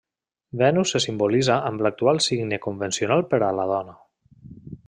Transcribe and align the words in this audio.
Venus 0.61 0.93
se 0.95 1.01
simbolitza 1.05 1.59
amb 1.69 1.85
l'actual 1.87 2.23
signe 2.29 2.61
convencional 2.67 3.25
per 3.35 3.45
a 3.51 3.55
la 3.61 3.71
dona. 3.77 3.99